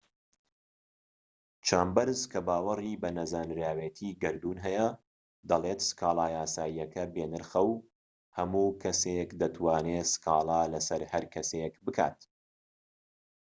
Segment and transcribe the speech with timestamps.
[1.67, 4.87] چامبەرس کە باوەری بە نەزانراوێتی گەردوون هەیە
[5.49, 7.71] دەڵێت سكالا یاساییەکە بێ نرخە و
[8.37, 12.19] هەموو کەسێك دەتوانێت سکاڵا لەسەر هەرکەسێك بکات